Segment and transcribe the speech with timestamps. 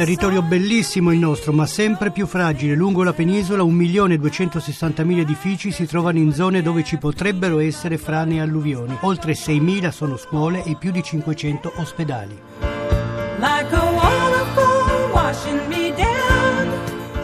[0.00, 2.74] Territorio bellissimo il nostro, ma sempre più fragile.
[2.74, 8.40] Lungo la penisola 1.260.000 edifici si trovano in zone dove ci potrebbero essere frane e
[8.40, 8.96] alluvioni.
[9.02, 12.69] Oltre 6.000 sono scuole e più di 500 ospedali.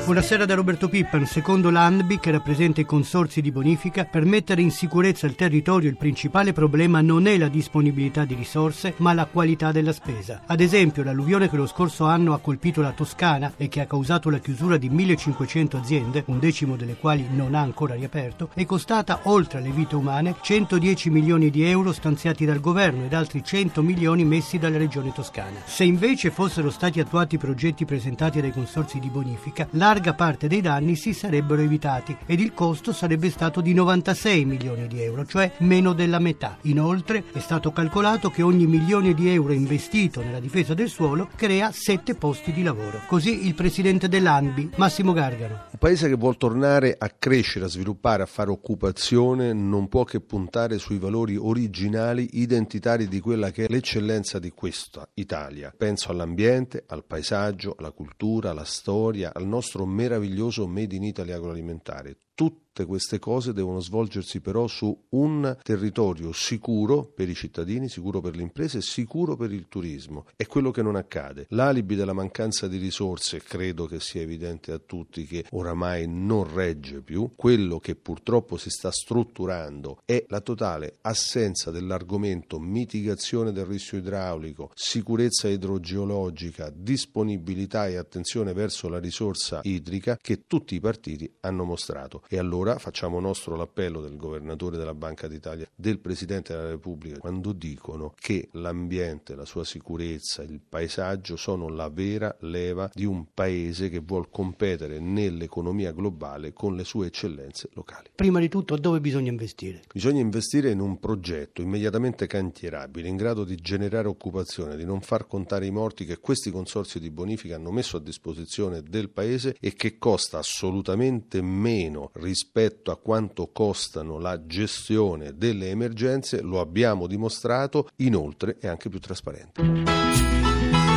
[0.06, 1.26] Buonasera da Roberto Pippan.
[1.26, 5.96] Secondo l'ANBI, che rappresenta i consorzi di bonifica, per mettere in sicurezza il territorio il
[5.96, 10.42] principale problema non è la disponibilità di risorse, ma la qualità della spesa.
[10.46, 14.30] Ad esempio, l'alluvione che lo scorso anno ha colpito la Toscana e che ha causato
[14.30, 19.22] la chiusura di 1500 aziende, un decimo delle quali non ha ancora riaperto, è costata,
[19.24, 24.24] oltre alle vite umane, 110 milioni di euro stanziati dal governo ed altri 100 milioni
[24.24, 25.58] messi dalla regione toscana.
[25.64, 29.66] Se invece fossero stati attuati i progetti presentati dai consorzi di bonifica,
[29.96, 34.86] larga parte dei danni si sarebbero evitati ed il costo sarebbe stato di 96 milioni
[34.88, 36.58] di euro, cioè meno della metà.
[36.62, 41.72] Inoltre è stato calcolato che ogni milione di euro investito nella difesa del suolo crea
[41.72, 43.00] 7 posti di lavoro.
[43.06, 45.62] Così il presidente dell'ANBI, Massimo Gargano.
[45.70, 50.20] Un paese che vuol tornare a crescere, a sviluppare, a fare occupazione non può che
[50.20, 55.72] puntare sui valori originali, identitari di quella che è l'eccellenza di questa Italia.
[55.74, 62.18] Penso all'ambiente, al paesaggio, alla cultura, alla storia, al nostro meraviglioso Made in Italy agroalimentare.
[62.36, 68.36] Tutte queste cose devono svolgersi però su un territorio sicuro per i cittadini, sicuro per
[68.36, 70.26] le imprese, sicuro per il turismo.
[70.36, 71.46] È quello che non accade.
[71.50, 77.00] L'alibi della mancanza di risorse credo che sia evidente a tutti che oramai non regge
[77.00, 77.32] più.
[77.34, 84.72] Quello che purtroppo si sta strutturando è la totale assenza dell'argomento mitigazione del rischio idraulico,
[84.74, 92.22] sicurezza idrogeologica, disponibilità e attenzione verso la risorsa idrica che tutti i partiti hanno mostrato.
[92.28, 97.52] E allora facciamo nostro l'appello del governatore della Banca d'Italia, del Presidente della Repubblica, quando
[97.52, 103.88] dicono che l'ambiente, la sua sicurezza, il paesaggio sono la vera leva di un paese
[103.88, 108.10] che vuol competere nell'economia globale con le sue eccellenze locali.
[108.14, 109.82] Prima di tutto dove bisogna investire?
[109.92, 115.26] Bisogna investire in un progetto immediatamente cantierabile, in grado di generare occupazione, di non far
[115.26, 119.74] contare i morti che questi consorzi di bonifica hanno messo a disposizione del Paese e
[119.74, 127.88] che costa assolutamente meno rispetto a quanto costano la gestione delle emergenze, lo abbiamo dimostrato,
[127.96, 130.95] inoltre è anche più trasparente.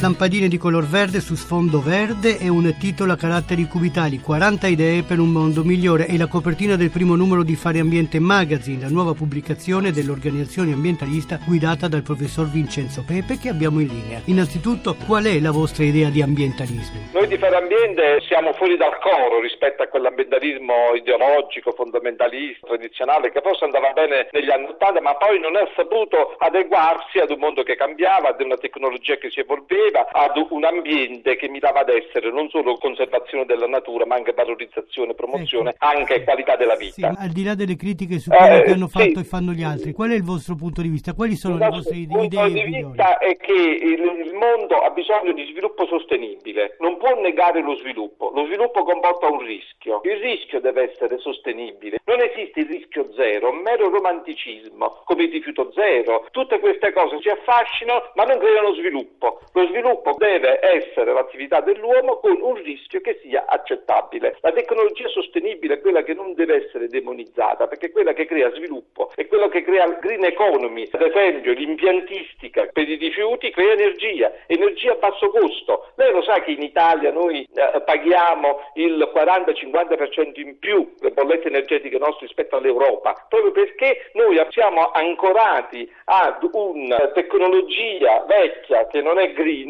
[0.00, 5.02] Lampadine di color verde su sfondo verde e un titolo a caratteri cubitali, 40 idee
[5.02, 8.88] per un mondo migliore e la copertina del primo numero di Fare Ambiente Magazine, la
[8.88, 14.22] nuova pubblicazione dell'organizzazione ambientalista guidata dal professor Vincenzo Pepe che abbiamo in linea.
[14.24, 17.12] Innanzitutto, qual è la vostra idea di ambientalismo?
[17.12, 23.42] Noi di Fare Ambiente siamo fuori dal coro rispetto a quell'ambientalismo ideologico, fondamentalista, tradizionale, che
[23.42, 27.62] forse andava bene negli anni Ottanta, ma poi non ha saputo adeguarsi ad un mondo
[27.62, 32.30] che cambiava, ad una tecnologia che si evolveva, ad un ambiente che mirava ad essere
[32.30, 37.14] non solo conservazione della natura, ma anche valorizzazione, promozione, anche qualità della Sì, vita.
[37.18, 38.98] al di là delle critiche su quello Eh, che hanno sì.
[38.98, 41.14] fatto e fanno gli altri, qual è il vostro punto di vista?
[41.14, 42.86] Quali sono Il le nostro vostre punto idee di migliori?
[42.94, 47.74] vista è che il, il mondo ha bisogno di sviluppo sostenibile, non può negare lo
[47.76, 53.08] sviluppo, lo sviluppo comporta un rischio, il rischio deve essere sostenibile, non esiste il rischio
[53.14, 58.38] zero, un mero romanticismo come il rifiuto zero, tutte queste cose ci affascinano ma non
[58.38, 59.78] creano sviluppo, lo sviluppo
[60.20, 66.02] deve essere l'attività dell'uomo con un rischio che sia accettabile, la tecnologia sostenibile è quella
[66.02, 69.86] che non deve essere demonizzata perché è quella che crea sviluppo, è quella che crea
[69.86, 75.92] il green economy, ad esempio l'impiantistica per i rifiuti crea energia, energia a basso costo.
[75.96, 81.48] Lei lo sa che in Italia noi eh, paghiamo il 40-50% in più le bollette
[81.48, 89.18] energetiche nostre rispetto all'Europa, proprio perché noi siamo ancorati ad una tecnologia vecchia che non
[89.18, 89.69] è green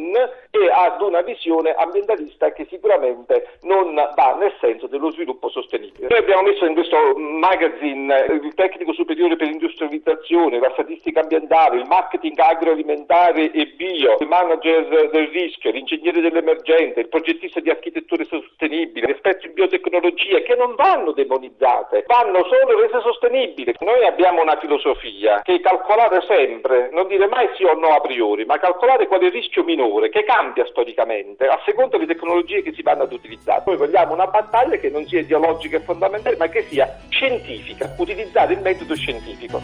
[0.51, 6.07] e ad una visione ambientalista che sicuramente non va nel senso dello sviluppo sostenibile.
[6.09, 11.87] Noi abbiamo messo in questo magazine il tecnico superiore per l'industrializzazione, la statistica ambientale, il
[11.87, 19.09] marketing agroalimentare e bio, il manager del rischio, l'ingegnere dell'emergenza, il progettista di architettura sostenibile,
[19.09, 23.75] l'esperto in biotecnologia che non vanno demonizzate, vanno solo rese sostenibili.
[23.81, 28.01] Noi abbiamo una filosofia che è calcolare sempre, non dire mai sì o no a
[28.01, 32.15] priori, ma calcolare qual è il rischio minore motore che cambia storicamente a seconda delle
[32.15, 33.63] tecnologie che si vanno ad utilizzare.
[33.67, 38.55] Noi vogliamo una battaglia che non sia ideologica e fondamentale, ma che sia scientifica, utilizzare
[38.55, 39.61] il metodo scientifico.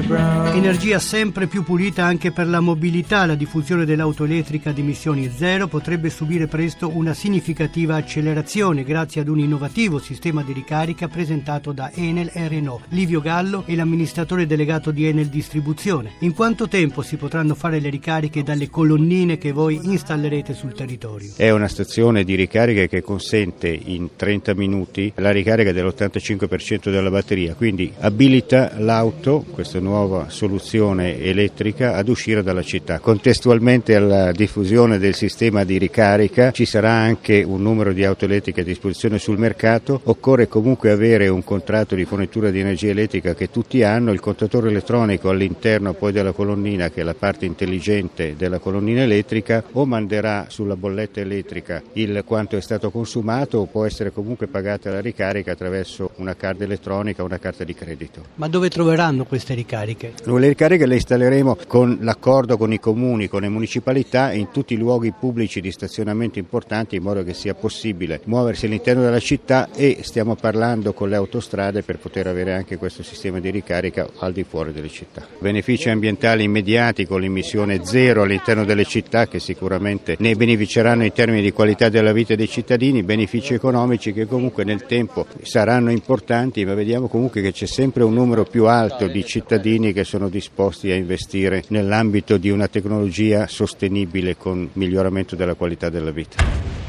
[0.00, 5.66] Energia sempre più pulita anche per la mobilità, la diffusione dell'auto elettrica ad emissioni zero
[5.66, 11.90] potrebbe subire presto una significativa accelerazione grazie ad un innovativo sistema di ricarica presentato da
[11.92, 12.84] Enel e Renault.
[12.90, 16.12] Livio Gallo è l'amministratore delegato di Enel Distribuzione.
[16.20, 21.32] In quanto tempo si potranno fare le ricariche dalle colonnine che voi installerete sul territorio?
[21.36, 27.54] È una stazione di ricarica che consente in 30 minuti la ricarica dell'85% della batteria,
[27.54, 32.98] quindi abilita l'auto, questa nuova soluzione elettrica, ad uscire dalla città.
[32.98, 38.60] Contestualmente alla diffusione del sistema di ricarica ci sarà anche un numero di auto elettriche
[38.60, 43.50] a disposizione sul mercato, occorre comunque avere un contratto di fornitura di energia elettrica che
[43.50, 48.58] tutti hanno, il contatore elettronico all'interno poi della colonnina che è la parte intelligente della
[48.58, 54.12] colonnina elettrica o manderà sulla bolletta elettrica il quanto è stato consumato o può essere
[54.12, 58.24] comunque pagata la ricarica attraverso una carta elettronica o una carta di credito.
[58.34, 59.77] Ma dove troveranno queste ricariche?
[60.24, 64.74] Noi Le ricariche le installeremo con l'accordo con i comuni, con le municipalità in tutti
[64.74, 69.68] i luoghi pubblici di stazionamento importanti in modo che sia possibile muoversi all'interno della città
[69.72, 74.32] e stiamo parlando con le autostrade per poter avere anche questo sistema di ricarica al
[74.32, 75.28] di fuori delle città.
[75.38, 81.42] Benefici ambientali immediati con l'emissione zero all'interno delle città che sicuramente ne beneficeranno in termini
[81.42, 86.74] di qualità della vita dei cittadini, benefici economici che comunque nel tempo saranno importanti, ma
[86.74, 89.57] vediamo comunque che c'è sempre un numero più alto di cittadini
[89.92, 96.10] che sono disposti a investire nell'ambito di una tecnologia sostenibile con miglioramento della qualità della
[96.10, 96.87] vita.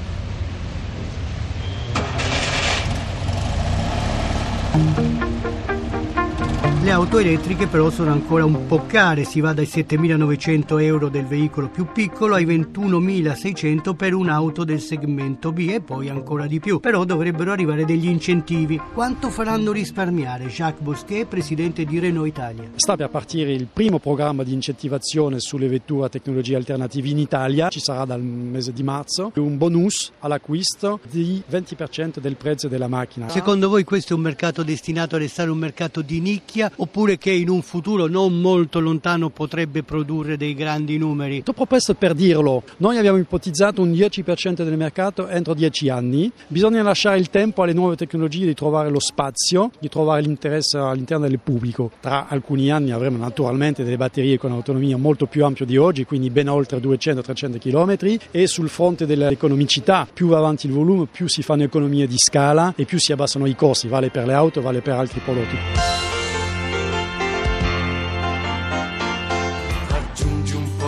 [6.82, 11.26] Le auto elettriche però sono ancora un po' care, si va dai 7.900 euro del
[11.26, 16.80] veicolo più piccolo ai 21.600 per un'auto del segmento B e poi ancora di più.
[16.80, 18.80] Però dovrebbero arrivare degli incentivi.
[18.94, 20.46] Quanto faranno risparmiare?
[20.46, 22.70] Jacques Bosquet, presidente di Renault Italia.
[22.76, 27.68] Sta per partire il primo programma di incentivazione sulle vetture a tecnologie alternative in Italia,
[27.68, 33.28] ci sarà dal mese di marzo, un bonus all'acquisto di 20% del prezzo della macchina.
[33.28, 37.32] Secondo voi questo è un mercato destinato a restare un mercato di nicchia oppure che
[37.32, 41.44] in un futuro non molto lontano potrebbe produrre dei grandi numeri?
[41.44, 46.82] Troppo presto per dirlo, noi abbiamo ipotizzato un 10% del mercato entro 10 anni, bisogna
[46.82, 51.40] lasciare il tempo alle nuove tecnologie di trovare lo spazio, di trovare l'interesse all'interno del
[51.40, 51.92] pubblico.
[52.00, 56.30] Tra alcuni anni avremo naturalmente delle batterie con autonomia molto più ampia di oggi, quindi
[56.30, 61.42] ben oltre 200-300 km e sul fronte dell'economicità, più va avanti il volume, più si
[61.42, 64.82] fanno economie di scala e più si abbassano i costi, vale per le auto, vale
[64.82, 66.09] per altri prodotti.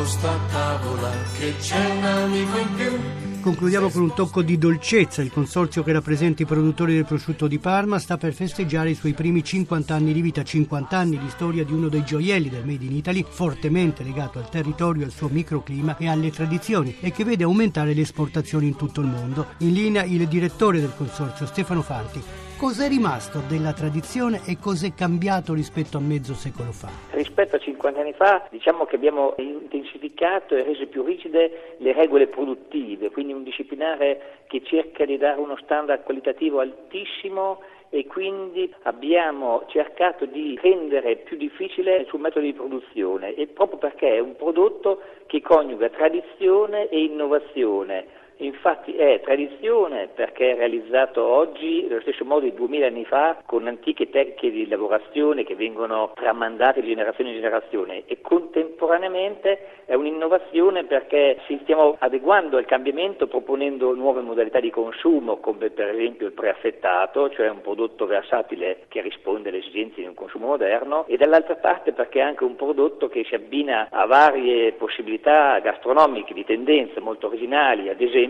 [0.01, 3.00] Posto a tavola che c'è un amico in più.
[3.39, 5.21] Concludiamo con un tocco di dolcezza.
[5.21, 9.13] Il consorzio che rappresenta i produttori del prosciutto di Parma sta per festeggiare i suoi
[9.13, 12.83] primi 50 anni di vita, 50 anni di storia di uno dei gioielli del Made
[12.83, 17.44] in Italy, fortemente legato al territorio, al suo microclima e alle tradizioni e che vede
[17.44, 19.50] aumentare le esportazioni in tutto il mondo.
[19.59, 22.21] In linea il direttore del consorzio, Stefano Fanti.
[22.62, 26.90] Cos'è rimasto della tradizione e cos'è cambiato rispetto a mezzo secolo fa?
[27.10, 32.27] Rispetto a 50 anni fa diciamo che abbiamo intensificato e reso più rigide le regole
[32.27, 39.63] produttive, quindi un disciplinare che cerca di dare uno standard qualitativo altissimo e quindi abbiamo
[39.68, 44.36] cercato di rendere più difficile il suo metodo di produzione e proprio perché è un
[44.36, 48.20] prodotto che coniuga tradizione e innovazione.
[48.41, 53.67] Infatti è tradizione perché è realizzato oggi nello stesso modo di 2000 anni fa con
[53.67, 58.03] antiche tecniche di lavorazione che vengono tramandate di generazione in generazione.
[58.07, 65.38] E contemporaneamente è un'innovazione perché ci stiamo adeguando al cambiamento proponendo nuove modalità di consumo
[65.38, 70.15] come per esempio il preaffettato, cioè un prodotto versatile che risponde alle esigenze di un
[70.15, 74.71] consumo moderno e dall'altra parte perché è anche un prodotto che si abbina a varie
[74.71, 78.29] possibilità gastronomiche di tendenze molto originali, ad esempio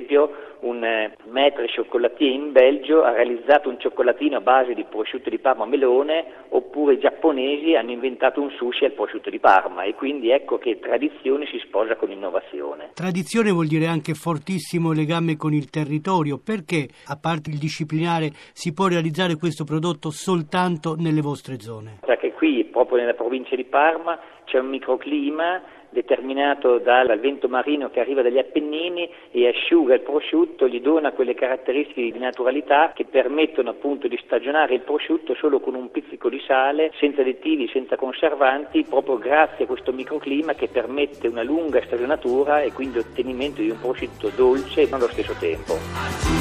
[0.62, 5.40] un eh, maître chocolatier in Belgio ha realizzato un cioccolatino a base di prosciutto di
[5.40, 10.30] Parma melone, oppure i giapponesi hanno inventato un sushi al prosciutto di Parma e quindi
[10.30, 12.92] ecco che tradizione si sposa con innovazione.
[12.94, 18.74] Tradizione vuol dire anche fortissimo legame con il territorio, perché a parte il disciplinare si
[18.74, 22.00] può realizzare questo prodotto soltanto nelle vostre zone?
[22.06, 24.20] Perché qui proprio nella provincia di Parma
[24.52, 30.68] c'è un microclima determinato dal vento marino che arriva dagli Appennini e asciuga il prosciutto,
[30.68, 35.76] gli dona quelle caratteristiche di naturalità che permettono appunto di stagionare il prosciutto solo con
[35.76, 41.28] un pizzico di sale, senza additivi, senza conservanti, proprio grazie a questo microclima che permette
[41.28, 46.41] una lunga stagionatura e quindi ottenimento di un prosciutto dolce allo stesso tempo.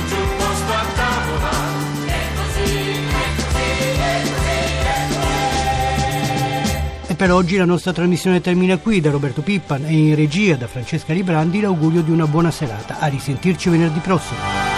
[7.21, 8.99] Per oggi la nostra trasmissione termina qui.
[8.99, 12.99] Da Roberto Pippan e in regia da Francesca Librandi l'augurio di una buona serata.
[12.99, 14.70] A risentirci venerdì prossimo.